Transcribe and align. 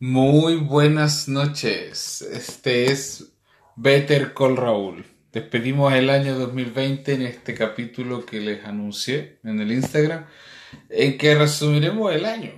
Muy 0.00 0.54
buenas 0.54 1.26
noches. 1.26 2.22
Este 2.22 2.84
es 2.84 3.32
Better 3.74 4.32
Call 4.32 4.56
Raúl. 4.56 5.04
Despedimos 5.32 5.92
el 5.92 6.08
año 6.08 6.38
2020 6.38 7.14
en 7.14 7.22
este 7.22 7.52
capítulo 7.54 8.24
que 8.24 8.38
les 8.38 8.64
anuncié 8.64 9.40
en 9.42 9.58
el 9.58 9.72
Instagram, 9.72 10.24
en 10.88 11.18
que 11.18 11.34
resumiremos 11.34 12.14
el 12.14 12.26
año, 12.26 12.52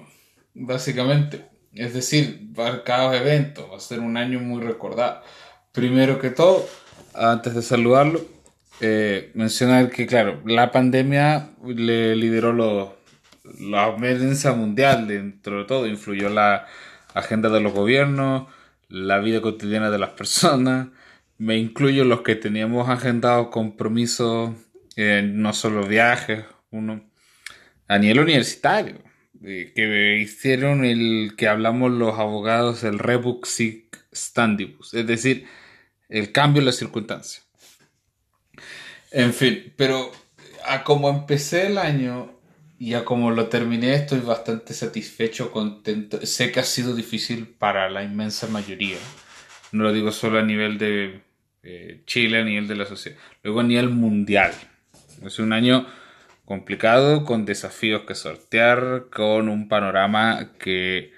básicamente. 0.52 1.46
Es 1.72 1.94
decir, 1.94 2.46
marcados 2.54 3.16
eventos. 3.16 3.70
Va 3.72 3.78
a 3.78 3.80
ser 3.80 4.00
un 4.00 4.18
año 4.18 4.38
muy 4.38 4.62
recordado. 4.62 5.22
Primero 5.72 6.18
que 6.18 6.28
todo, 6.28 6.68
antes 7.14 7.54
de 7.54 7.62
saludarlo, 7.62 8.20
eh, 8.82 9.30
mencionar 9.32 9.88
que, 9.88 10.06
claro, 10.06 10.42
la 10.44 10.70
pandemia 10.70 11.52
le 11.64 12.16
lideró 12.16 12.52
la 13.58 13.86
emergencia 13.86 14.52
mundial 14.52 15.08
dentro 15.08 15.60
de 15.60 15.64
todo, 15.64 15.86
influyó 15.86 16.28
la 16.28 16.66
agenda 17.14 17.48
de 17.48 17.60
los 17.60 17.72
gobiernos, 17.72 18.48
la 18.88 19.18
vida 19.20 19.40
cotidiana 19.40 19.90
de 19.90 19.98
las 19.98 20.10
personas, 20.10 20.88
me 21.38 21.56
incluyo 21.56 22.04
los 22.04 22.20
que 22.20 22.36
teníamos 22.36 22.88
agendados 22.88 23.48
compromisos, 23.48 24.50
eh, 24.96 25.22
no 25.24 25.52
solo 25.52 25.86
viajes, 25.86 26.44
uno 26.70 27.02
a 27.88 27.98
nivel 27.98 28.20
universitario, 28.20 28.98
eh, 29.42 29.72
que 29.74 30.18
hicieron 30.18 30.84
el 30.84 31.34
que 31.36 31.48
hablamos 31.48 31.92
los 31.92 32.18
abogados, 32.18 32.84
el 32.84 32.98
rebus 32.98 33.48
sic 33.48 33.98
standibus, 34.14 34.92
es 34.94 35.06
decir, 35.06 35.46
el 36.08 36.32
cambio 36.32 36.60
en 36.60 36.66
las 36.66 36.76
circunstancias. 36.76 37.46
En 39.10 39.32
fin, 39.32 39.72
pero 39.76 40.12
a 40.66 40.84
como 40.84 41.08
empecé 41.08 41.66
el 41.66 41.78
año 41.78 42.39
y 42.80 42.94
a 42.94 43.04
como 43.04 43.30
lo 43.30 43.48
terminé 43.48 43.94
estoy 43.94 44.20
bastante 44.20 44.72
satisfecho, 44.72 45.52
contento. 45.52 46.24
Sé 46.24 46.50
que 46.50 46.60
ha 46.60 46.64
sido 46.64 46.94
difícil 46.94 47.46
para 47.46 47.90
la 47.90 48.02
inmensa 48.02 48.46
mayoría. 48.46 48.96
No 49.70 49.84
lo 49.84 49.92
digo 49.92 50.10
solo 50.12 50.38
a 50.38 50.42
nivel 50.42 50.78
de 50.78 51.20
eh, 51.62 52.00
Chile, 52.06 52.40
a 52.40 52.42
nivel 52.42 52.68
de 52.68 52.76
la 52.76 52.86
sociedad, 52.86 53.18
luego 53.42 53.60
a 53.60 53.64
nivel 53.64 53.90
mundial. 53.90 54.52
Es 55.22 55.38
un 55.38 55.52
año 55.52 55.86
complicado, 56.46 57.26
con 57.26 57.44
desafíos 57.44 58.04
que 58.06 58.14
sortear, 58.14 59.08
con 59.12 59.50
un 59.50 59.68
panorama 59.68 60.52
que 60.58 61.12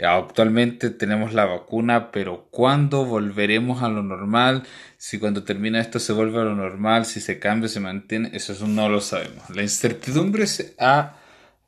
Actualmente 0.00 0.90
tenemos 0.90 1.34
la 1.34 1.44
vacuna, 1.44 2.12
pero 2.12 2.46
¿cuándo 2.50 3.04
volveremos 3.04 3.82
a 3.82 3.88
lo 3.88 4.04
normal? 4.04 4.62
Si 4.96 5.18
cuando 5.18 5.42
termina 5.42 5.80
esto 5.80 5.98
se 5.98 6.12
vuelve 6.12 6.40
a 6.40 6.44
lo 6.44 6.54
normal, 6.54 7.04
si 7.04 7.20
se 7.20 7.40
cambia, 7.40 7.68
se 7.68 7.80
mantiene, 7.80 8.30
eso 8.32 8.54
no 8.68 8.88
lo 8.88 9.00
sabemos. 9.00 9.50
La 9.50 9.62
incertidumbre 9.62 10.46
se 10.46 10.74
ha 10.78 11.16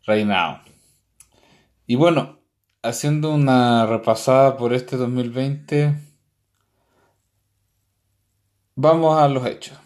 reinado. 0.06 0.60
Y 1.86 1.96
bueno, 1.96 2.38
haciendo 2.82 3.32
una 3.32 3.84
repasada 3.86 4.56
por 4.56 4.74
este 4.74 4.96
2020, 4.96 5.96
vamos 8.76 9.20
a 9.20 9.28
los 9.28 9.44
hechos. 9.44 9.76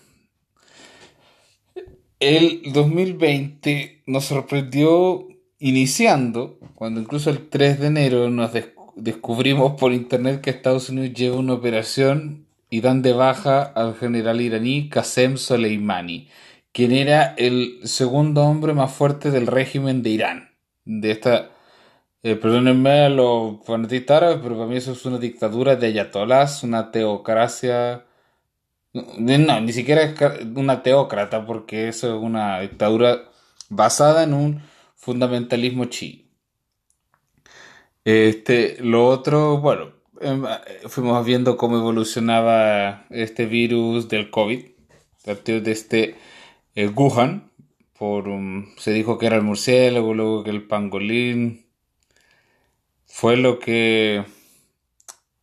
El 2.21 2.63
2020 2.73 4.03
nos 4.07 4.27
sorprendió 4.27 5.29
iniciando, 5.59 6.59
cuando 6.75 7.01
incluso 7.01 7.31
el 7.31 7.49
3 7.49 7.81
de 7.81 7.87
enero 7.87 8.31
nos 8.31 8.51
descubrimos 8.97 9.79
por 9.79 9.93
internet 9.93 10.41
que 10.41 10.51
Estados 10.51 10.89
Unidos 10.89 11.15
lleva 11.15 11.37
una 11.37 11.55
operación 11.55 12.47
y 12.71 12.81
dan 12.81 13.03
de 13.03 13.13
baja 13.13 13.63
al 13.63 13.95
general 13.95 14.41
iraní 14.41 14.89
Qasem 14.89 15.37
Soleimani, 15.37 16.29
quien 16.73 16.93
era 16.93 17.35
el 17.37 17.81
segundo 17.85 18.43
hombre 18.43 18.75
más 18.75 18.93
fuerte 18.93 19.31
del 19.31 19.47
régimen 19.47 20.03
de 20.03 20.11
Irán. 20.11 20.51
De 20.85 21.13
esta, 21.13 21.51
eh, 22.23 22.35
perdónenme 22.37 23.05
a 23.05 23.09
los 23.09 23.65
fanatistas 23.65 24.17
árabes, 24.17 24.41
pero 24.43 24.57
para 24.57 24.69
mí 24.69 24.77
eso 24.77 24.93
es 24.93 25.07
una 25.07 25.19
dictadura 25.19 25.77
de 25.77 25.87
ayatolás, 25.87 26.63
una 26.65 26.91
teocracia. 26.91 28.05
No, 28.93 29.61
ni 29.61 29.73
siquiera 29.73 30.03
es 30.03 30.15
una 30.55 30.83
teócrata, 30.83 31.47
porque 31.47 31.89
eso 31.89 32.17
es 32.17 32.23
una 32.23 32.61
dictadura 32.61 33.31
basada 33.69 34.25
en 34.25 34.35
un 34.35 34.63
fundamentalismo 35.05 35.85
chi. 35.87 36.31
Este, 38.05 38.77
lo 38.81 39.07
otro, 39.07 39.59
bueno, 39.59 39.93
em, 40.21 40.45
fuimos 40.89 41.25
viendo 41.27 41.57
cómo 41.57 41.77
evolucionaba 41.79 43.07
este 43.11 43.47
virus 43.47 44.09
del 44.09 44.31
COVID, 44.31 44.61
partió 45.25 45.61
de 45.61 45.73
este 45.73 46.17
eh, 46.75 46.89
Wuhan, 46.89 47.51
por, 47.99 48.25
se 48.79 48.93
dijo 48.93 49.19
que 49.19 49.27
era 49.27 49.37
el 49.37 49.43
murciélago, 49.43 50.15
luego 50.15 50.45
que 50.45 50.51
el 50.51 50.67
pangolín, 50.67 51.67
fue 53.07 53.37
lo 53.37 53.59
que 53.59 54.25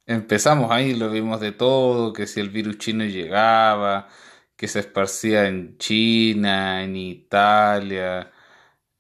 empezamos 0.08 0.72
ahí, 0.72 0.96
lo 0.96 1.12
vimos 1.12 1.40
de 1.40 1.52
todo, 1.52 2.14
que 2.14 2.28
si 2.28 2.40
el 2.40 2.50
virus 2.50 2.78
chino 2.80 3.06
llegaba, 3.06 4.10
que 4.56 4.68
se 4.68 4.80
esparcía 4.80 5.48
en 5.48 5.78
China, 5.78 6.84
en 6.84 6.96
Italia, 6.96 8.32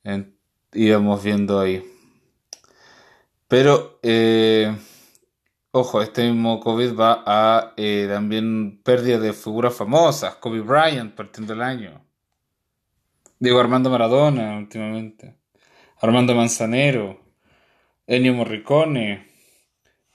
en 0.03 0.40
íbamos 0.73 1.23
viendo 1.23 1.59
ahí. 1.59 1.83
Pero, 3.47 3.99
eh, 4.01 4.75
ojo, 5.71 6.01
este 6.01 6.23
mismo 6.23 6.59
COVID 6.59 6.97
va 6.97 7.23
a 7.25 7.73
eh, 7.77 8.07
también 8.09 8.81
pérdida 8.83 9.19
de 9.19 9.33
figuras 9.33 9.75
famosas. 9.75 10.35
Kobe 10.35 10.61
Bryant 10.61 11.13
partiendo 11.13 11.53
el 11.53 11.61
año. 11.61 12.05
Diego 13.39 13.59
Armando 13.59 13.89
Maradona 13.89 14.57
últimamente. 14.57 15.35
Armando 15.99 16.33
Manzanero. 16.33 17.19
Ennio 18.07 18.33
Morricone. 18.33 19.27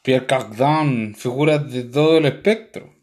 Pierre 0.03 0.27
Cardin. 0.27 1.15
Figuras 1.15 1.71
de 1.71 1.85
todo 1.85 2.19
el 2.19 2.27
espectro. 2.27 2.95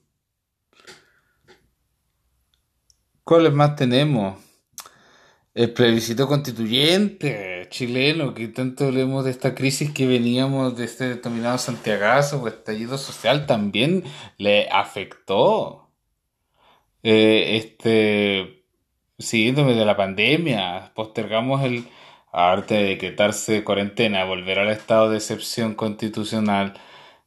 ¿Cuáles 3.24 3.53
más 3.53 3.75
tenemos? 3.75 4.42
El 5.53 5.74
plebiscito 5.74 6.28
constituyente 6.28 7.68
chileno, 7.69 8.34
que 8.34 8.47
tanto 8.47 8.88
hablemos 8.88 9.25
de 9.25 9.31
esta 9.31 9.53
crisis 9.56 9.91
que 9.91 10.08
veníamos 10.08 10.75
de 10.78 10.86
este 10.86 11.16
denominado 11.16 11.58
Santiagazo 11.58 12.41
o 12.41 12.47
estallido 12.47 12.97
social, 12.97 13.46
también 13.46 14.03
le 14.38 14.69
afectó. 14.69 15.91
Eh, 17.03 17.58
este, 17.58 18.66
siguiéndome 19.19 19.74
de 19.75 19.86
la 19.86 19.97
pandemia, 19.97 20.91
postergamos 20.96 21.64
el 21.64 21.85
arte 22.31 22.75
de 22.75 22.84
decretarse 22.85 23.64
cuarentena, 23.64 24.25
volver 24.25 24.59
al 24.59 24.70
estado 24.70 25.09
de 25.09 25.18
excepción 25.18 25.75
constitucional, 25.75 26.74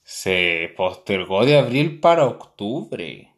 se 0.03 0.73
postergó 0.77 1.45
de 1.45 1.59
abril 1.59 2.01
para 2.01 2.27
octubre. 2.27 3.36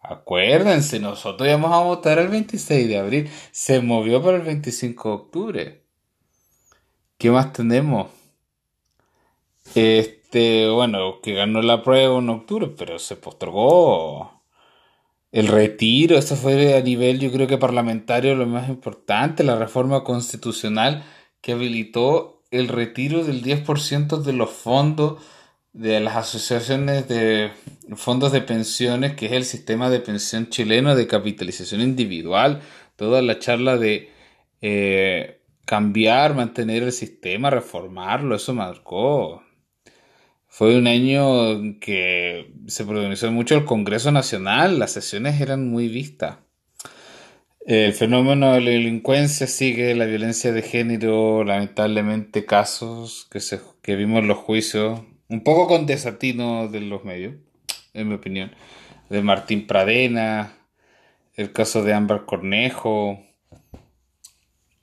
Acuérdense, 0.00 0.98
nosotros 0.98 1.46
íbamos 1.46 1.72
a 1.72 1.84
votar 1.84 2.18
el 2.18 2.28
26 2.28 2.88
de 2.88 2.98
abril. 2.98 3.30
Se 3.52 3.80
movió 3.80 4.22
para 4.22 4.38
el 4.38 4.42
25 4.42 5.08
de 5.08 5.14
octubre. 5.14 5.84
¿Qué 7.18 7.30
más 7.30 7.52
tenemos? 7.52 8.08
Este, 9.74 10.68
bueno, 10.70 11.20
que 11.22 11.34
ganó 11.34 11.60
la 11.62 11.82
prueba 11.82 12.18
en 12.18 12.30
octubre, 12.30 12.68
pero 12.76 12.98
se 12.98 13.16
postergó. 13.16 14.42
El 15.32 15.46
retiro, 15.48 16.18
eso 16.18 16.34
fue 16.34 16.76
a 16.76 16.80
nivel, 16.80 17.20
yo 17.20 17.30
creo 17.30 17.46
que 17.46 17.58
parlamentario, 17.58 18.34
lo 18.34 18.46
más 18.46 18.68
importante, 18.68 19.44
la 19.44 19.56
reforma 19.56 20.02
constitucional 20.02 21.04
que 21.40 21.52
habilitó 21.52 22.42
el 22.50 22.68
retiro 22.68 23.22
del 23.22 23.42
10% 23.42 24.22
de 24.22 24.32
los 24.32 24.50
fondos 24.50 25.22
de 25.72 26.00
las 26.00 26.16
asociaciones 26.16 27.08
de 27.08 27.50
fondos 27.96 28.32
de 28.32 28.42
pensiones, 28.42 29.14
que 29.14 29.26
es 29.26 29.32
el 29.32 29.44
sistema 29.44 29.88
de 29.90 30.00
pensión 30.00 30.48
chileno 30.48 30.94
de 30.96 31.06
capitalización 31.06 31.80
individual, 31.80 32.60
toda 32.96 33.22
la 33.22 33.38
charla 33.38 33.76
de 33.78 34.10
eh, 34.60 35.40
cambiar, 35.64 36.34
mantener 36.34 36.82
el 36.82 36.92
sistema, 36.92 37.50
reformarlo, 37.50 38.34
eso 38.34 38.54
marcó. 38.54 39.42
Fue 40.48 40.76
un 40.76 40.88
año 40.88 41.78
que 41.80 42.52
se 42.66 42.84
protagonizó 42.84 43.30
mucho 43.30 43.54
el 43.56 43.64
Congreso 43.64 44.10
Nacional, 44.10 44.80
las 44.80 44.92
sesiones 44.92 45.40
eran 45.40 45.68
muy 45.68 45.88
vistas. 45.88 46.38
El 47.64 47.92
fenómeno 47.92 48.54
de 48.54 48.60
la 48.62 48.70
delincuencia 48.70 49.46
sigue, 49.46 49.94
la 49.94 50.06
violencia 50.06 50.50
de 50.50 50.62
género, 50.62 51.44
lamentablemente 51.44 52.44
casos 52.44 53.28
que, 53.30 53.38
se, 53.38 53.60
que 53.82 53.94
vimos 53.94 54.22
en 54.22 54.28
los 54.28 54.38
juicios 54.38 55.02
un 55.30 55.42
poco 55.44 55.68
con 55.68 55.86
desatino 55.86 56.68
de 56.68 56.80
los 56.80 57.04
medios, 57.04 57.36
en 57.94 58.08
mi 58.08 58.14
opinión, 58.14 58.52
de 59.08 59.22
Martín 59.22 59.66
Pradena, 59.66 60.54
el 61.36 61.52
caso 61.52 61.82
de 61.84 61.94
Ámbar 61.94 62.26
Cornejo, 62.26 63.22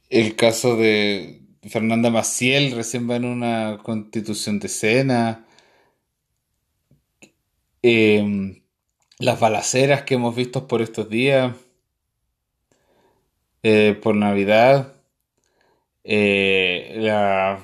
el 0.10 0.36
caso 0.38 0.78
de 0.78 1.42
Fernanda 1.64 2.10
Maciel, 2.10 2.72
recién 2.72 3.10
va 3.10 3.18
en 3.18 3.26
una 3.26 3.80
constitución 3.84 4.60
de 4.60 4.68
escena, 4.68 5.46
em, 7.82 8.62
las 9.20 9.40
balaceras 9.40 10.04
que 10.04 10.16
hemos 10.16 10.36
visto 10.36 10.68
por 10.68 10.82
estos 10.82 11.10
días, 11.10 11.56
eh, 13.64 14.00
por 14.02 14.16
Navidad, 14.16 14.96
eh, 16.04 16.96
la 16.98 17.60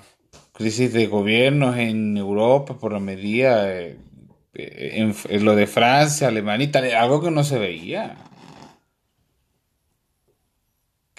crisis 0.64 0.94
de 0.94 1.08
gobiernos 1.08 1.78
en 1.78 2.16
Europa 2.16 2.80
por 2.80 2.94
la 2.94 3.00
medida, 3.00 3.70
eh, 3.70 3.98
en, 4.54 5.46
lo 5.46 5.58
de 5.58 5.68
Francia, 5.68 6.30
Alemania, 6.30 6.68
Italia, 6.68 7.02
algo 7.02 7.22
que 7.22 7.32
no 7.32 7.44
se 7.44 7.60
veía. 7.60 8.16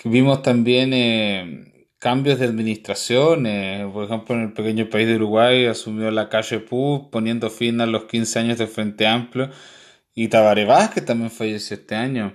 Vimos 0.03 0.41
también 0.41 0.95
eh, 0.95 1.87
cambios 1.99 2.39
de 2.39 2.47
administración, 2.47 3.47
por 3.93 4.05
ejemplo 4.05 4.35
en 4.35 4.43
el 4.43 4.53
pequeño 4.55 4.89
país 4.89 5.07
de 5.07 5.17
Uruguay 5.17 5.67
asumió 5.67 6.11
la 6.11 6.31
calle 6.31 6.61
Pú 6.61 7.11
poniendo 7.11 7.51
fin 7.51 7.83
a 7.83 7.87
los 7.87 8.05
15 8.05 8.39
años 8.39 8.59
de 8.59 8.67
Frente 8.67 9.07
Amplio 9.07 9.51
y 10.15 10.29
Tabaré 10.29 10.65
Vázquez 10.65 11.05
también 11.05 11.31
falleció 11.31 11.77
este 11.77 11.97
año. 11.97 12.35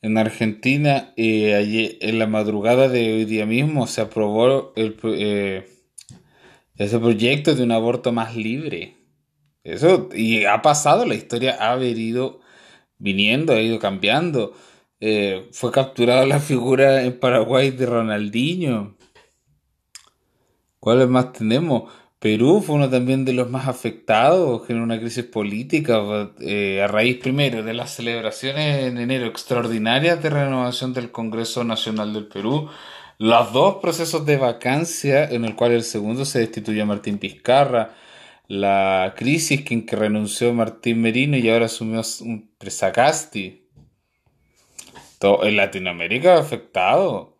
En 0.00 0.16
Argentina, 0.16 1.12
eh, 1.16 1.98
en 2.00 2.18
la 2.18 2.26
madrugada 2.26 2.88
de 2.88 3.12
hoy 3.12 3.24
día 3.26 3.44
mismo, 3.44 3.86
se 3.86 4.00
aprobó 4.00 4.72
el, 4.74 4.96
eh, 5.04 5.79
ese 6.84 6.98
proyecto 6.98 7.54
de 7.54 7.62
un 7.62 7.72
aborto 7.72 8.10
más 8.10 8.34
libre. 8.34 8.96
Eso, 9.62 10.08
y 10.14 10.46
ha 10.46 10.62
pasado, 10.62 11.04
la 11.04 11.14
historia 11.14 11.56
ha 11.60 11.76
venido 11.76 12.40
viniendo, 12.96 13.52
ha 13.52 13.60
ido 13.60 13.78
cambiando. 13.78 14.54
Eh, 14.98 15.48
fue 15.52 15.72
capturada 15.72 16.24
la 16.24 16.40
figura 16.40 17.02
en 17.04 17.18
Paraguay 17.20 17.70
de 17.70 17.84
Ronaldinho. 17.84 18.96
¿Cuáles 20.78 21.08
más 21.08 21.34
tenemos? 21.34 21.92
Perú 22.18 22.62
fue 22.64 22.76
uno 22.76 22.88
también 22.88 23.26
de 23.26 23.34
los 23.34 23.50
más 23.50 23.68
afectados 23.68 24.68
en 24.70 24.80
una 24.80 24.98
crisis 24.98 25.24
política 25.24 26.32
eh, 26.40 26.82
a 26.82 26.86
raíz 26.86 27.18
primero 27.18 27.62
de 27.62 27.74
las 27.74 27.94
celebraciones 27.94 28.84
en 28.84 28.96
enero 28.96 29.26
extraordinarias 29.26 30.22
de 30.22 30.30
renovación 30.30 30.94
del 30.94 31.10
Congreso 31.10 31.62
Nacional 31.62 32.14
del 32.14 32.26
Perú, 32.26 32.70
los 33.20 33.52
dos 33.52 33.76
procesos 33.82 34.24
de 34.24 34.38
vacancia 34.38 35.24
en 35.24 35.44
el 35.44 35.54
cual 35.54 35.72
el 35.72 35.82
segundo 35.82 36.24
se 36.24 36.38
destituyó 36.38 36.84
a 36.84 36.86
Martín 36.86 37.18
Pizcarra, 37.18 37.94
la 38.48 39.12
crisis 39.14 39.62
en 39.70 39.84
que 39.84 39.94
renunció 39.94 40.54
Martín 40.54 41.02
Merino 41.02 41.36
y 41.36 41.46
ahora 41.50 41.66
asumió 41.66 42.00
un 42.22 42.50
Presacasti. 42.56 43.68
Todo, 45.18 45.44
en 45.44 45.58
Latinoamérica 45.58 46.38
afectado. 46.38 47.36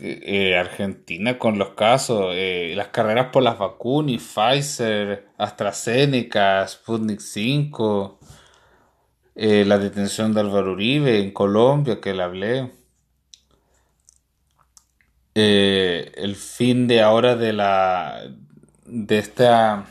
Eh, 0.00 0.56
Argentina 0.58 1.38
con 1.38 1.60
los 1.60 1.74
casos, 1.74 2.32
eh, 2.34 2.72
las 2.74 2.88
carreras 2.88 3.28
por 3.32 3.44
las 3.44 3.58
vacunas, 3.58 4.20
Pfizer, 4.20 5.28
AstraZeneca, 5.38 6.66
Sputnik 6.66 7.20
5, 7.20 8.18
eh, 9.36 9.64
la 9.64 9.78
detención 9.78 10.34
de 10.34 10.40
Álvaro 10.40 10.72
Uribe 10.72 11.20
en 11.20 11.30
Colombia, 11.30 12.00
que 12.00 12.14
le 12.14 12.22
hablé. 12.24 12.81
El 15.34 16.36
fin 16.36 16.86
de 16.86 17.00
ahora 17.02 17.36
de 17.36 17.52
la 17.52 18.22
de 18.84 19.18
esta 19.18 19.86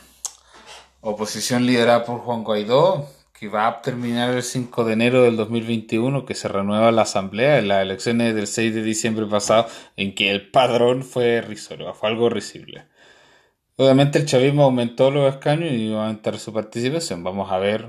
oposición 1.00 1.66
liderada 1.66 2.04
por 2.04 2.20
Juan 2.20 2.44
Guaidó, 2.44 3.08
que 3.32 3.48
va 3.48 3.66
a 3.66 3.82
terminar 3.82 4.32
el 4.34 4.42
5 4.44 4.84
de 4.84 4.92
enero 4.92 5.22
del 5.24 5.36
2021, 5.36 6.24
que 6.24 6.34
se 6.34 6.46
renueva 6.46 6.92
la 6.92 7.02
asamblea 7.02 7.58
en 7.58 7.68
las 7.68 7.82
elecciones 7.82 8.34
del 8.36 8.46
6 8.46 8.74
de 8.74 8.82
diciembre 8.82 9.26
pasado, 9.26 9.66
en 9.96 10.14
que 10.14 10.30
el 10.30 10.50
padrón 10.50 11.02
fue 11.02 11.40
risorio, 11.40 11.92
fue 11.94 12.08
algo 12.08 12.30
risible. 12.30 12.86
Obviamente 13.76 14.20
el 14.20 14.26
chavismo 14.26 14.62
aumentó 14.62 15.10
los 15.10 15.28
escaños 15.34 15.72
y 15.72 15.90
va 15.90 16.02
a 16.02 16.06
aumentar 16.06 16.38
su 16.38 16.52
participación. 16.52 17.24
Vamos 17.24 17.50
a 17.50 17.58
ver 17.58 17.88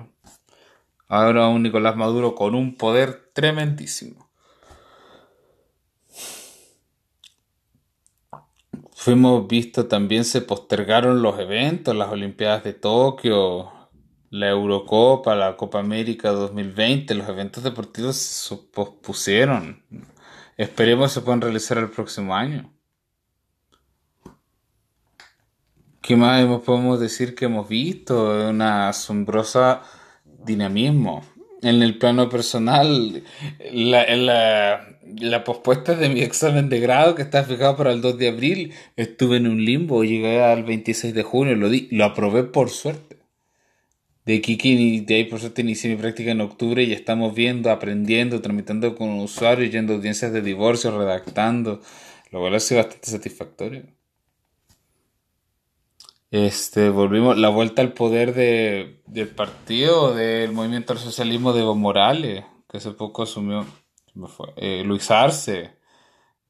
ahora 1.07 1.47
un 1.49 1.61
Nicolás 1.61 1.95
Maduro 1.95 2.33
con 2.33 2.55
un 2.55 2.75
poder 2.75 3.29
tremendísimo. 3.33 4.22
Fuimos 9.03 9.49
visto 9.49 9.87
también 9.87 10.23
se 10.23 10.39
postergaron 10.39 11.21
los 11.21 11.37
eventos, 11.37 11.93
las 11.93 12.07
Olimpiadas 12.07 12.63
de 12.63 12.71
Tokio, 12.71 13.69
la 14.29 14.47
Eurocopa, 14.49 15.35
la 15.35 15.57
Copa 15.57 15.79
América 15.79 16.31
2020, 16.31 17.13
los 17.13 17.27
eventos 17.27 17.65
deportivos 17.65 18.15
se 18.15 18.55
pospusieron. 18.55 19.83
Esperemos 20.55 21.11
se 21.11 21.19
puedan 21.19 21.41
realizar 21.41 21.79
el 21.79 21.89
próximo 21.89 22.33
año. 22.33 22.73
¿Qué 26.01 26.15
más 26.15 26.61
podemos 26.61 26.97
decir 26.97 27.35
que 27.35 27.43
hemos 27.43 27.67
visto? 27.67 28.49
Una 28.49 28.87
asombrosa 28.87 29.81
dinamismo. 30.23 31.25
En 31.63 31.81
el 31.81 31.97
plano 31.97 32.29
personal, 32.29 33.23
la, 33.71 34.15
la, 34.15 34.97
la 35.19 35.43
pospuesta 35.43 35.95
de 35.95 36.09
mi 36.09 36.21
examen 36.21 36.69
de 36.69 36.79
grado 36.79 37.15
que 37.15 37.21
está 37.21 37.43
fijado 37.43 37.77
para 37.77 37.91
el 37.91 38.01
2 38.01 38.17
de 38.17 38.27
abril, 38.27 38.73
estuve 38.97 39.37
en 39.37 39.47
un 39.47 39.63
limbo, 39.63 40.03
llegué 40.03 40.41
al 40.41 40.63
26 40.63 41.13
de 41.13 41.23
junio, 41.23 41.55
lo, 41.55 41.69
di, 41.69 41.87
lo 41.91 42.05
aprobé 42.05 42.43
por 42.43 42.69
suerte 42.69 43.13
de 44.25 44.41
Kiki, 44.41 45.01
de 45.01 45.15
ahí 45.15 45.23
por 45.25 45.39
suerte 45.39 45.61
inicié 45.61 45.89
mi 45.89 45.97
práctica 45.97 46.31
en 46.31 46.41
octubre 46.41 46.83
y 46.83 46.93
estamos 46.93 47.33
viendo, 47.35 47.71
aprendiendo, 47.71 48.41
tramitando 48.41 48.95
con 48.95 49.19
usuarios, 49.19 49.71
yendo 49.71 49.93
a 49.93 49.95
audiencias 49.97 50.31
de 50.31 50.41
divorcio, 50.41 50.97
redactando, 50.97 51.81
lo 52.31 52.39
cual 52.39 52.55
ha 52.55 52.59
sido 52.59 52.81
bastante 52.81 53.11
satisfactorio. 53.11 53.83
Este, 56.33 56.89
volvimos, 56.89 57.37
la 57.37 57.49
vuelta 57.49 57.83
al 57.83 57.93
poder 57.93 58.33
de, 58.33 59.03
del 59.05 59.27
partido, 59.27 60.15
del 60.15 60.51
movimiento 60.51 60.93
al 60.93 60.97
socialismo 60.97 61.53
de 61.53 61.61
Evo 61.61 61.75
Morales, 61.75 62.43
que 62.67 62.77
hace 62.77 62.89
poco 62.89 63.21
asumió 63.21 63.67
eh, 64.55 64.81
Luis 64.83 65.11
Arce. 65.11 65.77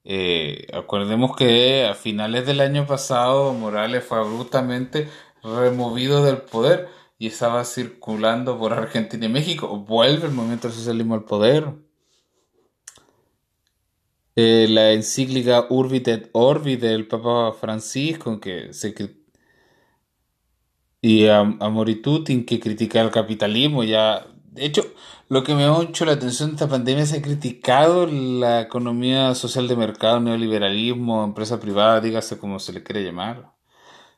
Eh, 0.06 0.68
acordemos 0.74 1.35
que 1.35 1.85
a 1.85 1.95
finales 1.95 2.45
del 2.45 2.62
año 2.62 2.88
pasado 2.88 3.51
Morales 3.51 4.06
fue 4.06 4.19
abruptamente 4.19 5.09
removido 5.44 6.24
del 6.24 6.38
poder 6.38 6.88
y 7.19 7.27
estaba 7.27 7.65
circulando 7.65 8.57
por 8.57 8.71
Argentina 8.71 9.25
y 9.25 9.29
México. 9.29 9.68
Vuelve 9.79 10.27
el 10.27 10.33
movimiento 10.33 10.71
socialismo 10.71 11.15
al 11.15 11.25
poder. 11.25 11.74
Eh, 14.38 14.68
la 14.69 14.94
encíclica 14.94 15.68
Urbit 15.69 16.07
et 16.07 16.29
Orbit 16.31 16.79
del 16.79 17.06
Papa 17.06 17.51
Francisco, 17.51 18.39
que 18.39 18.71
se 18.71 18.94
y 21.03 21.27
a, 21.27 21.41
a 21.41 21.85
que 22.47 22.59
critica 22.59 23.01
el 23.01 23.11
capitalismo 23.11 23.83
ya 23.83 24.25
de 24.53 24.65
hecho 24.65 24.83
lo 25.29 25.44
que 25.44 25.53
me 25.53 25.65
ha 25.65 25.71
mucho 25.71 26.05
la 26.05 26.13
atención 26.13 26.50
de 26.50 26.55
esta 26.55 26.67
pandemia 26.67 27.05
se 27.05 27.17
ha 27.17 27.21
criticado 27.21 28.07
la 28.07 28.61
economía 28.61 29.35
social 29.35 29.67
de 29.67 29.75
mercado 29.75 30.19
neoliberalismo 30.19 31.23
empresa 31.23 31.59
privada 31.59 32.01
dígase 32.01 32.39
como 32.39 32.59
se 32.59 32.73
le 32.73 32.81
quiere 32.81 33.03
llamar 33.03 33.53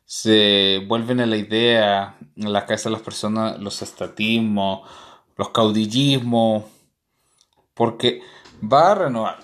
se 0.06 0.84
vuelven 0.88 1.20
a 1.20 1.26
la 1.26 1.38
idea 1.38 2.18
en 2.36 2.54
la 2.54 2.66
cabeza 2.66 2.90
de 2.90 2.94
las 2.94 3.02
personas 3.02 3.60
los 3.60 3.82
estatismos, 3.82 4.88
los 5.36 5.50
caudillismos, 5.50 6.64
porque 7.74 8.22
va 8.62 8.92
a 8.92 8.96
renovar 8.96 9.40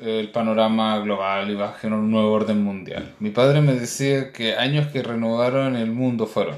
el 0.00 0.30
panorama 0.32 0.98
global 0.98 1.50
y 1.50 1.54
va 1.54 1.70
a 1.70 1.72
generar 1.74 2.00
un 2.00 2.10
nuevo 2.10 2.32
orden 2.32 2.64
mundial. 2.64 3.14
Mi 3.20 3.30
padre 3.30 3.60
me 3.60 3.74
decía 3.74 4.32
que 4.32 4.56
años 4.56 4.88
que 4.88 5.02
renovaron 5.02 5.76
el 5.76 5.92
mundo 5.92 6.26
fueron 6.26 6.56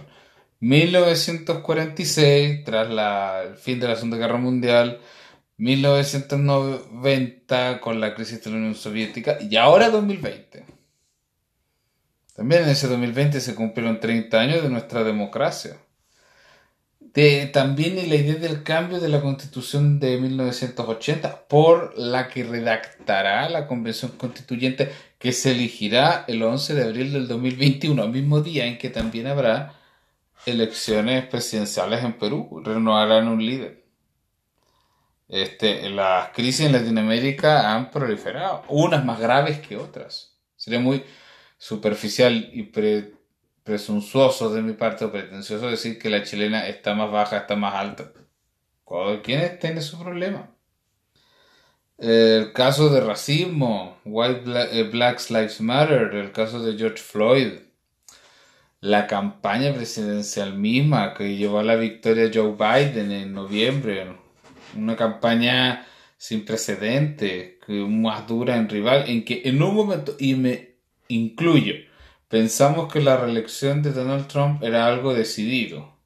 1946, 0.62 2.64
tras 2.64 2.88
el 2.88 3.56
fin 3.56 3.80
de 3.80 3.88
la 3.88 3.96
Segunda 3.96 4.16
Guerra 4.16 4.36
Mundial, 4.36 5.00
1990 5.56 7.80
con 7.80 8.00
la 8.00 8.14
crisis 8.14 8.44
de 8.44 8.52
la 8.52 8.58
Unión 8.58 8.76
Soviética 8.76 9.38
y 9.40 9.56
ahora 9.56 9.90
2020. 9.90 10.64
También 12.36 12.62
en 12.62 12.68
ese 12.68 12.86
2020 12.86 13.40
se 13.40 13.56
cumplieron 13.56 13.98
30 13.98 14.38
años 14.38 14.62
de 14.62 14.68
nuestra 14.68 15.02
democracia. 15.02 15.78
De, 17.00 17.46
también 17.46 17.96
la 17.96 18.14
idea 18.14 18.36
del 18.36 18.62
cambio 18.62 19.00
de 19.00 19.08
la 19.08 19.20
constitución 19.20 19.98
de 19.98 20.16
1980 20.18 21.48
por 21.48 21.98
la 21.98 22.28
que 22.28 22.44
redactará 22.44 23.48
la 23.48 23.66
convención 23.66 24.12
constituyente 24.12 24.92
que 25.18 25.32
se 25.32 25.50
elegirá 25.50 26.24
el 26.28 26.40
11 26.40 26.74
de 26.74 26.84
abril 26.84 27.12
del 27.12 27.26
2021, 27.26 28.06
mismo 28.06 28.42
día 28.42 28.66
en 28.66 28.78
que 28.78 28.90
también 28.90 29.26
habrá 29.26 29.81
elecciones 30.46 31.26
presidenciales 31.26 32.02
en 32.04 32.14
Perú, 32.14 32.62
renovarán 32.64 33.28
un 33.28 33.44
líder. 33.44 33.84
Este, 35.28 35.88
las 35.90 36.30
crisis 36.30 36.66
en 36.66 36.72
Latinoamérica 36.72 37.74
han 37.74 37.90
proliferado, 37.90 38.64
unas 38.68 39.04
más 39.04 39.18
graves 39.18 39.60
que 39.60 39.76
otras. 39.76 40.36
Sería 40.56 40.80
muy, 40.80 41.02
superficial 41.62 42.50
y 42.52 42.72
presuntuoso 43.62 44.52
de 44.52 44.62
mi 44.62 44.72
parte 44.72 45.04
o 45.04 45.12
pretencioso 45.12 45.68
decir 45.68 45.96
que 45.96 46.10
la 46.10 46.24
chilena 46.24 46.66
está 46.66 46.92
más 46.92 47.12
baja, 47.12 47.36
está 47.36 47.54
más 47.54 47.74
alta. 47.76 48.10
¿Quién 49.22 49.60
tiene 49.60 49.80
su 49.80 49.96
problema? 49.96 50.50
El 51.98 52.52
caso 52.52 52.88
de 52.88 53.00
racismo, 53.00 53.96
White 54.04 54.42
eh, 54.72 54.82
Black, 54.90 55.30
Lives 55.30 55.60
Matter, 55.60 56.12
el 56.14 56.32
caso 56.32 56.60
de 56.60 56.76
George 56.76 56.98
Floyd, 57.00 57.60
la 58.82 59.06
campaña 59.06 59.72
presidencial 59.72 60.58
misma 60.58 61.14
que 61.14 61.36
llevó 61.36 61.60
a 61.60 61.64
la 61.64 61.76
victoria 61.76 62.30
Joe 62.34 62.56
Biden 62.58 63.12
en 63.12 63.32
noviembre, 63.32 64.16
una 64.76 64.96
campaña 64.96 65.86
sin 66.16 66.44
precedentes, 66.44 67.58
más 67.68 68.26
dura 68.26 68.56
en 68.56 68.68
rival, 68.68 69.04
en 69.08 69.24
que 69.24 69.42
en 69.44 69.62
un 69.62 69.74
momento, 69.76 70.16
y 70.18 70.34
me 70.34 70.74
incluyo. 71.08 71.74
pensamos 72.28 72.92
que 72.92 73.00
la 73.00 73.16
reelección 73.16 73.82
de 73.82 73.92
Donald 73.92 74.26
Trump 74.26 74.62
era 74.64 74.86
algo 74.86 75.14
decidido, 75.14 75.96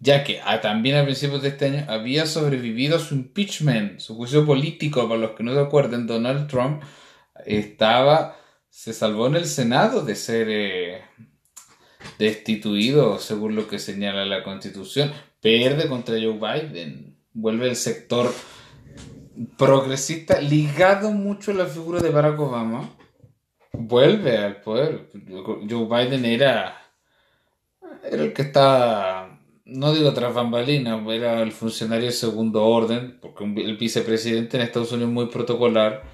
ya 0.00 0.24
que 0.24 0.40
ah, 0.42 0.60
también 0.62 0.96
a 0.96 1.04
principios 1.04 1.42
de 1.42 1.48
este 1.48 1.66
año 1.66 1.84
había 1.88 2.24
sobrevivido 2.26 2.96
a 2.96 3.00
su 3.00 3.14
impeachment, 3.14 4.00
su 4.00 4.16
juicio 4.16 4.46
político, 4.46 5.06
para 5.06 5.20
los 5.20 5.32
que 5.32 5.42
no 5.42 5.52
se 5.52 5.60
acuerden, 5.60 6.06
Donald 6.06 6.48
Trump 6.48 6.82
estaba, 7.44 8.36
se 8.70 8.94
salvó 8.94 9.26
en 9.26 9.36
el 9.36 9.46
Senado 9.46 10.02
de 10.02 10.14
ser 10.14 10.46
eh, 10.50 11.02
destituido, 12.22 13.18
según 13.18 13.56
lo 13.56 13.66
que 13.66 13.80
señala 13.80 14.24
la 14.24 14.44
Constitución, 14.44 15.12
pierde 15.40 15.88
contra 15.88 16.14
Joe 16.14 16.38
Biden, 16.38 17.18
vuelve 17.32 17.68
el 17.68 17.76
sector 17.76 18.32
progresista 19.58 20.40
ligado 20.40 21.10
mucho 21.10 21.50
a 21.50 21.54
la 21.54 21.66
figura 21.66 22.00
de 22.00 22.10
Barack 22.10 22.38
Obama, 22.38 22.90
vuelve 23.72 24.38
al 24.38 24.60
poder. 24.60 25.08
Joe 25.68 25.86
Biden 25.86 26.24
era, 26.24 26.76
el 28.04 28.32
que 28.32 28.42
está, 28.42 29.40
no 29.64 29.92
digo 29.92 30.14
tras 30.14 30.32
bambalinas, 30.32 31.04
era 31.08 31.42
el 31.42 31.50
funcionario 31.50 32.06
de 32.06 32.12
segundo 32.12 32.64
orden, 32.64 33.18
porque 33.20 33.44
el 33.44 33.76
vicepresidente 33.76 34.56
en 34.56 34.62
Estados 34.62 34.92
Unidos 34.92 35.08
es 35.08 35.14
muy 35.14 35.26
protocolar 35.26 36.04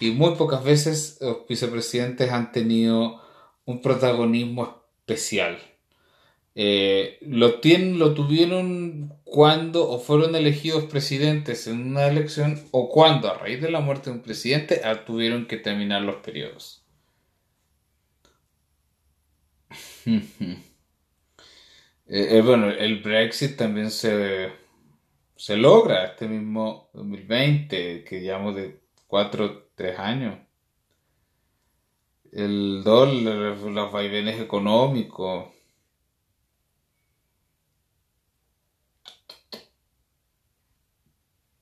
y 0.00 0.12
muy 0.12 0.34
pocas 0.36 0.64
veces 0.64 1.18
los 1.20 1.46
vicepresidentes 1.46 2.32
han 2.32 2.52
tenido 2.52 3.20
un 3.66 3.82
protagonismo 3.82 4.81
especial. 5.06 5.58
Eh, 6.54 7.18
lo, 7.22 7.60
tienen, 7.60 7.98
lo 7.98 8.14
tuvieron 8.14 9.14
cuando 9.24 9.88
o 9.88 9.98
fueron 9.98 10.34
elegidos 10.36 10.84
presidentes 10.84 11.66
en 11.66 11.86
una 11.88 12.06
elección 12.06 12.62
o 12.72 12.90
cuando 12.90 13.30
a 13.30 13.38
raíz 13.38 13.62
de 13.62 13.70
la 13.70 13.80
muerte 13.80 14.10
de 14.10 14.16
un 14.16 14.22
presidente 14.22 14.82
ah, 14.84 15.04
tuvieron 15.06 15.46
que 15.46 15.56
terminar 15.56 16.02
los 16.02 16.16
periodos. 16.16 16.84
Eh, 22.08 22.36
eh, 22.38 22.42
bueno, 22.42 22.68
el 22.68 23.00
Brexit 23.00 23.56
también 23.56 23.90
se, 23.90 24.52
se 25.36 25.56
logra 25.56 26.04
este 26.04 26.28
mismo 26.28 26.90
2020, 26.92 28.04
que 28.04 28.20
llevamos 28.20 28.54
de 28.56 28.80
4, 29.06 29.70
3 29.74 29.98
años. 29.98 30.38
El 32.32 32.82
dólar, 32.82 33.58
los 33.58 33.92
vaivenes 33.92 34.40
económicos, 34.40 35.46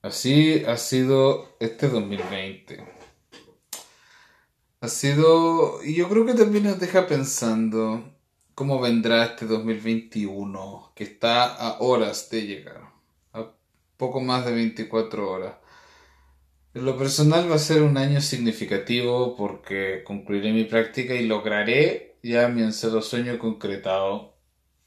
Así 0.01 0.63
ha 0.65 0.77
sido 0.77 1.55
este 1.59 1.87
2020. 1.87 2.83
Ha 4.81 4.87
sido, 4.87 5.83
y 5.83 5.95
yo 5.95 6.09
creo 6.09 6.25
que 6.25 6.33
también 6.33 6.63
nos 6.63 6.79
deja 6.79 7.05
pensando 7.05 8.03
cómo 8.55 8.81
vendrá 8.81 9.25
este 9.25 9.45
2021, 9.45 10.93
que 10.95 11.03
está 11.03 11.45
a 11.55 11.79
horas 11.81 12.31
de 12.31 12.41
llegar, 12.47 12.91
a 13.33 13.51
poco 13.97 14.21
más 14.21 14.43
de 14.43 14.53
24 14.53 15.31
horas. 15.31 15.53
En 16.73 16.85
lo 16.85 16.97
personal 16.97 17.49
va 17.51 17.55
a 17.55 17.59
ser 17.59 17.81
un 17.81 17.97
año 17.97 18.21
significativo 18.21 19.35
porque 19.35 20.03
concluiré 20.05 20.53
mi 20.53 20.63
práctica 20.63 21.13
y 21.15 21.25
lograré 21.27 22.17
ya 22.23 22.47
mi 22.47 22.61
ansiado 22.63 23.01
sueño 23.01 23.37
concretado 23.39 24.35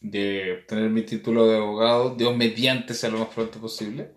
de 0.00 0.60
obtener 0.60 0.90
mi 0.90 1.02
título 1.02 1.46
de 1.46 1.56
abogado, 1.58 2.14
Dios 2.16 2.36
mediante 2.36 2.94
sea 2.94 3.10
lo 3.10 3.18
más 3.18 3.28
pronto 3.28 3.60
posible 3.60 4.12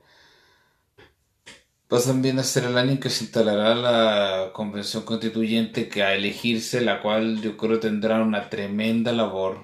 Va 1.92 2.02
también 2.02 2.38
a 2.38 2.44
ser 2.44 2.66
el 2.66 2.78
año 2.78 2.92
en 2.92 3.00
que 3.00 3.10
se 3.10 3.24
instalará 3.24 3.74
la 3.74 4.52
convención 4.52 5.04
constituyente 5.04 5.88
que 5.88 6.04
a 6.04 6.16
elegirse, 6.16 6.82
la 6.82 7.02
cual 7.02 7.42
yo 7.42 7.56
creo 7.56 7.80
tendrá 7.80 8.22
una 8.22 8.50
tremenda 8.50 9.14
labor 9.14 9.64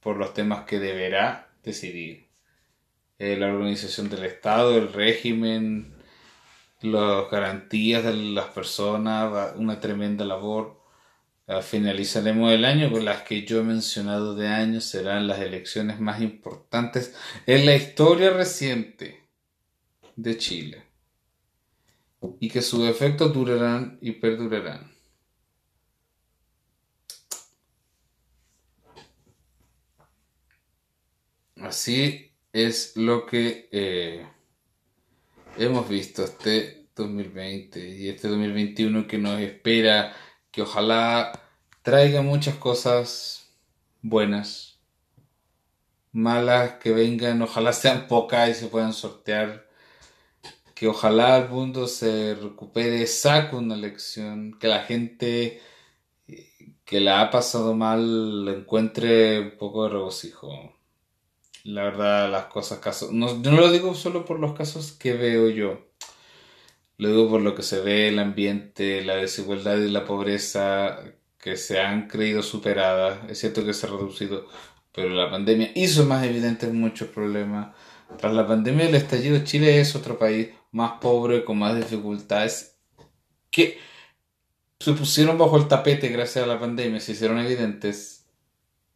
por 0.00 0.16
los 0.18 0.34
temas 0.34 0.64
que 0.66 0.78
deberá 0.78 1.50
decidir. 1.64 2.28
Eh, 3.18 3.36
la 3.36 3.48
organización 3.48 4.08
del 4.08 4.24
Estado, 4.24 4.78
el 4.78 4.92
régimen, 4.92 5.96
las 6.84 7.30
garantías 7.30 8.04
de 8.04 8.14
las 8.14 8.46
personas, 8.46 9.54
una 9.56 9.80
tremenda 9.80 10.24
labor. 10.24 10.80
Ah, 11.46 11.62
finalizaremos 11.62 12.52
el 12.52 12.64
año 12.64 12.90
con 12.90 13.04
las 13.04 13.22
que 13.22 13.44
yo 13.44 13.60
he 13.60 13.64
mencionado 13.64 14.34
de 14.34 14.48
años 14.48 14.84
serán 14.84 15.26
las 15.26 15.40
elecciones 15.40 16.00
más 16.00 16.20
importantes 16.20 17.14
en 17.46 17.66
la 17.66 17.74
historia 17.74 18.30
reciente 18.30 19.24
de 20.16 20.36
Chile 20.38 20.84
y 22.40 22.48
que 22.48 22.62
sus 22.62 22.88
efectos 22.88 23.32
durarán 23.34 23.98
y 24.00 24.12
perdurarán. 24.12 24.92
Así 31.56 32.32
es 32.52 32.96
lo 32.96 33.24
que 33.24 33.68
eh, 33.72 34.26
hemos 35.56 35.88
visto 35.88 36.24
este 36.24 36.88
2020 36.96 37.88
y 37.88 38.08
este 38.08 38.28
2021 38.28 39.06
que 39.06 39.18
nos 39.18 39.40
espera, 39.40 40.14
que 40.50 40.62
ojalá 40.62 41.32
traiga 41.82 42.22
muchas 42.22 42.56
cosas 42.56 43.54
buenas, 44.02 44.78
malas 46.12 46.74
que 46.74 46.92
vengan, 46.92 47.42
ojalá 47.42 47.72
sean 47.72 48.06
pocas 48.06 48.50
y 48.50 48.54
se 48.54 48.66
puedan 48.66 48.92
sortear 48.92 49.72
que 50.82 50.88
ojalá 50.88 51.36
el 51.36 51.48
mundo 51.48 51.86
se 51.86 52.34
recupere, 52.34 53.06
saque 53.06 53.54
una 53.54 53.76
lección, 53.76 54.58
que 54.58 54.66
la 54.66 54.80
gente 54.82 55.60
que 56.84 57.00
la 57.00 57.20
ha 57.20 57.30
pasado 57.30 57.74
mal 57.74 58.48
encuentre 58.48 59.38
un 59.38 59.58
poco 59.58 59.84
de 59.84 59.90
regocijo. 59.90 60.81
La 61.64 61.84
verdad, 61.84 62.30
las 62.30 62.46
cosas, 62.46 62.80
casos, 62.80 63.12
no, 63.12 63.34
no 63.34 63.52
lo 63.52 63.70
digo 63.70 63.94
solo 63.94 64.24
por 64.24 64.40
los 64.40 64.54
casos 64.54 64.92
que 64.92 65.12
veo 65.12 65.48
yo, 65.48 65.92
lo 66.98 67.08
digo 67.08 67.28
por 67.28 67.40
lo 67.40 67.54
que 67.54 67.62
se 67.62 67.80
ve, 67.80 68.08
el 68.08 68.18
ambiente, 68.18 69.04
la 69.04 69.16
desigualdad 69.16 69.76
y 69.78 69.90
la 69.90 70.04
pobreza 70.04 70.98
que 71.38 71.56
se 71.56 71.80
han 71.80 72.08
creído 72.08 72.42
superadas. 72.42 73.18
Es 73.28 73.40
cierto 73.40 73.64
que 73.64 73.74
se 73.74 73.86
ha 73.86 73.90
reducido, 73.90 74.46
pero 74.92 75.08
la 75.10 75.30
pandemia 75.30 75.72
hizo 75.74 76.04
más 76.06 76.24
evidentes 76.24 76.72
muchos 76.72 77.08
problemas. 77.08 77.74
Tras 78.18 78.32
la 78.34 78.46
pandemia 78.46 78.86
del 78.86 78.94
estallido, 78.94 79.42
Chile 79.44 79.80
es 79.80 79.96
otro 79.96 80.18
país 80.18 80.50
más 80.70 80.92
pobre, 81.00 81.44
con 81.44 81.58
más 81.58 81.76
dificultades, 81.76 82.78
que 83.50 83.78
se 84.78 84.92
pusieron 84.92 85.38
bajo 85.38 85.56
el 85.56 85.68
tapete 85.68 86.08
gracias 86.08 86.44
a 86.44 86.48
la 86.48 86.60
pandemia, 86.60 87.00
se 87.00 87.12
hicieron 87.12 87.38
evidentes 87.38 88.26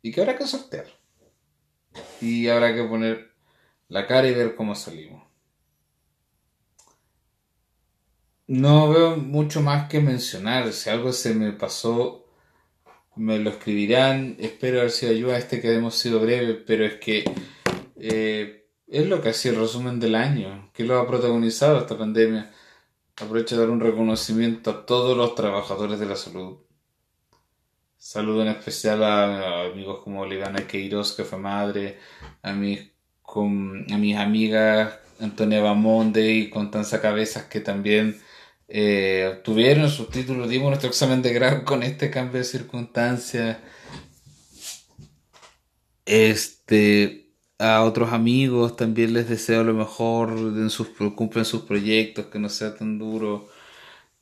y 0.02 0.12
que 0.12 0.20
habrá 0.20 0.36
que 0.36 0.46
sortear. 0.46 0.86
Y 2.20 2.48
habrá 2.48 2.74
que 2.74 2.84
poner 2.84 3.32
la 3.88 4.06
cara 4.06 4.28
y 4.28 4.34
ver 4.34 4.54
cómo 4.54 4.74
salimos. 4.74 5.24
No 8.48 8.90
veo 8.90 9.16
mucho 9.16 9.60
más 9.60 9.88
que 9.88 10.00
mencionar. 10.00 10.72
Si 10.72 10.88
algo 10.88 11.12
se 11.12 11.34
me 11.34 11.52
pasó, 11.52 12.26
me 13.16 13.38
lo 13.38 13.50
escribirán. 13.50 14.36
Espero 14.38 14.78
haber 14.78 14.90
sido 14.92 15.12
ayuda 15.12 15.34
a 15.34 15.38
este 15.38 15.60
que 15.60 15.74
hemos 15.74 15.96
sido 15.96 16.20
breve, 16.20 16.54
pero 16.54 16.84
es 16.84 16.94
que 16.96 17.24
eh, 17.96 18.68
es 18.86 19.06
lo 19.08 19.20
que 19.20 19.30
hacía 19.30 19.52
el 19.52 19.58
resumen 19.58 19.98
del 19.98 20.14
año, 20.14 20.70
que 20.72 20.84
lo 20.84 20.98
ha 20.98 21.08
protagonizado 21.08 21.78
esta 21.78 21.98
pandemia. 21.98 22.52
Aprovecho 23.16 23.56
de 23.56 23.62
dar 23.62 23.70
un 23.70 23.80
reconocimiento 23.80 24.70
a 24.70 24.86
todos 24.86 25.16
los 25.16 25.34
trabajadores 25.34 25.98
de 25.98 26.06
la 26.06 26.16
salud. 26.16 26.58
Saludo 28.08 28.42
en 28.42 28.48
especial 28.48 29.02
a, 29.02 29.64
amigos 29.64 30.00
como 30.04 30.20
Olivana 30.20 30.64
Queiroz, 30.64 31.12
que 31.12 31.24
fue 31.24 31.38
madre, 31.38 31.98
a 32.40 32.52
mis, 32.52 32.78
a 32.80 33.98
mis 33.98 34.16
amigas 34.16 34.94
Antonia 35.18 35.60
Bamonde 35.60 36.32
y 36.32 36.48
Constanza 36.48 37.00
Cabezas, 37.00 37.46
que 37.46 37.58
también 37.58 38.16
eh, 38.68 39.34
obtuvieron 39.38 39.90
sus 39.90 40.08
títulos. 40.08 40.48
Dimos 40.48 40.68
nuestro 40.68 40.88
examen 40.88 41.20
de 41.20 41.32
grado 41.32 41.64
con 41.64 41.82
este 41.82 42.08
cambio 42.08 42.38
de 42.38 42.44
circunstancias. 42.44 43.58
Este 46.04 47.32
a 47.58 47.82
otros 47.82 48.12
amigos 48.12 48.76
también 48.76 49.14
les 49.14 49.28
deseo 49.28 49.64
lo 49.64 49.74
mejor 49.74 50.30
en 50.30 50.70
sus 50.70 50.90
cumplen 51.16 51.44
sus 51.44 51.62
proyectos, 51.62 52.26
que 52.26 52.38
no 52.38 52.50
sea 52.50 52.76
tan 52.76 53.00
duro, 53.00 53.48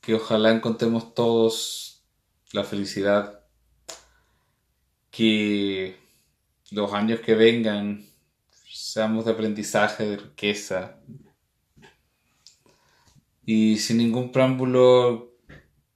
que 0.01 0.15
ojalá 0.15 0.53
encontremos 0.53 1.15
todos 1.15 2.03
la 2.53 2.65
felicidad, 2.65 3.44
que 5.15 5.97
los 6.73 6.93
años 6.93 7.21
que 7.21 7.35
vengan 7.35 8.05
seamos 8.51 9.25
de 9.25 9.31
aprendizaje, 9.31 10.05
de 10.05 10.17
riqueza. 10.17 10.99
Y 13.45 13.79
sin 13.79 13.99
ningún 13.99 14.33
preámbulo, 14.33 15.37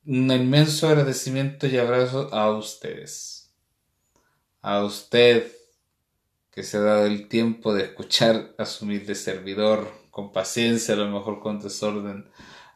un 0.07 0.31
inmenso 0.31 0.87
agradecimiento 0.87 1.67
y 1.67 1.79
abrazo 1.79 2.33
a 2.33 2.53
ustedes. 2.53 3.53
A 4.63 4.85
usted 4.85 5.51
que 6.53 6.63
se 6.63 6.77
ha 6.77 6.81
dado 6.81 7.07
el 7.07 7.29
tiempo 7.29 7.75
de 7.75 7.85
escuchar 7.85 8.55
a 8.57 8.67
su 8.67 8.85
humilde 8.85 9.17
servidor 9.17 9.91
con 10.11 10.33
paciencia, 10.33 10.95
a 10.95 10.99
lo 10.99 11.09
mejor 11.09 11.41
con 11.41 11.61
desorden, 11.61 12.29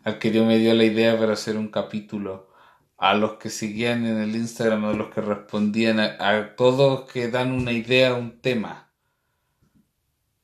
al 0.02 0.18
que 0.18 0.30
Dios 0.32 0.46
me 0.46 0.58
dio 0.58 0.74
la 0.74 0.84
idea 0.84 1.16
para 1.16 1.34
hacer 1.34 1.56
un 1.56 1.68
capítulo 1.68 2.51
a 3.02 3.14
los 3.14 3.32
que 3.32 3.50
seguían 3.50 4.06
en 4.06 4.18
el 4.18 4.36
Instagram, 4.36 4.84
a 4.84 4.92
los 4.92 5.12
que 5.12 5.20
respondían, 5.20 5.98
a, 5.98 6.54
todos 6.54 7.10
que 7.10 7.26
dan 7.26 7.50
una 7.50 7.72
idea, 7.72 8.14
un 8.14 8.40
tema. 8.40 8.92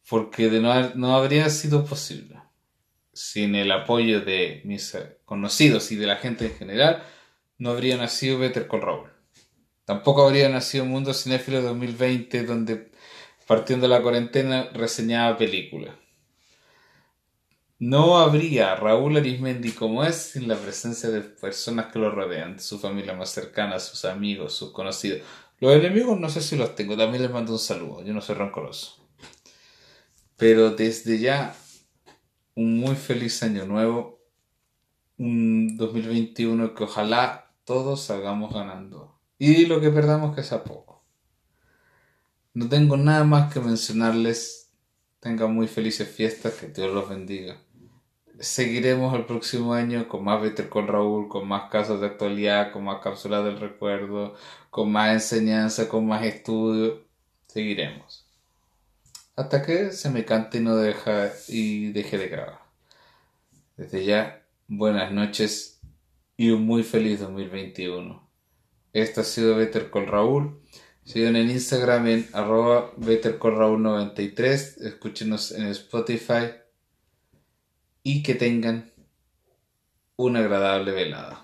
Porque 0.09 0.51
de 0.51 0.61
no, 0.61 0.75
no 0.97 1.15
habría 1.15 1.51
sido 1.51 1.85
posible 1.85 2.41
sin 3.13 3.55
el 3.55 3.71
apoyo 3.71 4.23
de 4.23 4.61
mis 4.65 4.99
conocidos 5.25 5.93
y 5.93 5.97
de 5.97 6.09
la 6.09 6.17
gente 6.17 6.47
en 6.47 6.57
general, 6.57 7.05
no 7.59 7.71
habría 7.71 7.97
nacido 7.97 8.41
Better 8.41 8.67
Call 8.67 8.83
Raúl. 8.83 9.11
Tampoco 9.85 10.27
habría 10.27 10.49
nacido 10.49 10.85
Mundo 10.85 11.15
Cinéfilo 11.15 11.63
2020, 11.63 12.43
donde 12.43 12.91
partiendo 13.47 13.87
de 13.87 13.95
la 13.95 14.03
cuarentena 14.03 14.69
reseñaba 14.73 15.39
películas. 15.39 15.95
No 17.81 18.19
habría 18.19 18.75
Raúl 18.75 19.19
Arismendi 19.19 19.71
como 19.71 20.03
es 20.03 20.17
sin 20.17 20.49
la 20.49 20.57
presencia 20.57 21.11
de 21.11 21.21
personas 21.21 21.93
que 21.93 22.01
lo 22.01 22.11
rodean, 22.11 22.59
su 22.59 22.81
familia 22.81 23.15
más 23.15 23.31
cercana, 23.31 23.79
sus 23.79 24.05
amigos, 24.05 24.53
sus 24.53 24.73
conocidos. 24.73 25.21
Los 25.61 25.77
enemigos 25.77 26.19
no 26.19 26.29
sé 26.29 26.41
si 26.41 26.57
los 26.57 26.75
tengo, 26.75 26.97
también 26.97 27.23
les 27.23 27.31
mando 27.31 27.53
un 27.53 27.59
saludo, 27.61 28.03
yo 28.03 28.13
no 28.13 28.21
soy 28.21 28.35
rencoroso. 28.35 29.07
Pero 30.37 30.71
desde 30.71 31.21
ya, 31.21 31.55
un 32.57 32.79
muy 32.81 32.97
feliz 32.97 33.45
año 33.45 33.65
nuevo, 33.65 34.25
un 35.17 35.77
2021 35.77 36.75
que 36.75 36.83
ojalá 36.83 37.55
todos 37.65 38.03
salgamos 38.03 38.53
ganando. 38.53 39.21
Y 39.39 39.67
lo 39.67 39.81
que 39.81 39.91
perdamos 39.91 40.35
que 40.35 40.43
sea 40.43 40.65
poco. 40.65 41.05
No 42.55 42.69
tengo 42.69 42.97
nada 42.97 43.23
más 43.23 43.53
que 43.53 43.61
mencionarles. 43.61 44.73
Tengan 45.21 45.55
muy 45.55 45.69
felices 45.69 46.09
fiestas, 46.09 46.55
que 46.55 46.69
Dios 46.69 46.93
los 46.93 47.09
bendiga 47.09 47.57
seguiremos 48.41 49.15
el 49.15 49.27
próximo 49.27 49.75
año 49.75 50.09
con 50.09 50.25
más 50.25 50.41
Better 50.41 50.69
con 50.69 50.87
Raúl, 50.87 51.29
con 51.29 51.49
más 51.49 51.71
casos 51.71 52.01
de 52.01 52.07
actualidad, 52.07 52.73
con 52.73 52.85
más 52.85 53.03
cápsulas 53.03 53.45
del 53.45 53.59
recuerdo, 53.59 54.35
con 54.71 54.93
más 54.93 55.13
enseñanza, 55.13 55.89
con 55.89 56.07
más 56.07 56.25
estudio. 56.25 57.05
Seguiremos. 57.47 58.27
Hasta 59.37 59.63
que 59.63 59.93
se 59.93 60.11
me 60.11 60.25
cante 60.25 60.59
y 60.59 60.61
no 60.61 60.77
deja 60.77 61.33
y 61.49 61.93
deje 61.93 62.19
de 62.19 62.29
grabar. 62.29 62.61
Desde 63.77 64.05
ya, 64.05 64.43
buenas 64.67 65.13
noches 65.13 65.81
y 66.37 66.51
un 66.51 66.67
muy 66.67 66.83
feliz 66.83 67.21
2021. 67.21 68.29
Esto 68.93 69.21
ha 69.21 69.25
sido 69.25 69.57
Better 69.57 69.91
con 69.91 70.07
Raúl. 70.07 70.61
Sigan 71.05 71.37
en 71.37 71.51
Instagram 71.51 72.07
en 72.09 72.29
arroba 72.33 72.93
bettercolraúl93. 72.97 74.85
Escúchenos 74.85 75.53
en 75.53 75.69
Spotify 75.69 76.51
y 78.09 78.23
que 78.23 78.35
tengan 78.35 78.91
una 80.17 80.39
agradable 80.39 80.93
velada. 80.93 81.43